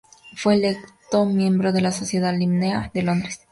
[0.35, 3.41] Fue electo miembro de la Sociedad linneana de Londres